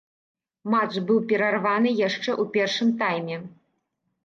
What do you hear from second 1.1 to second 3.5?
быў перарваны яшчэ ў першым тайме.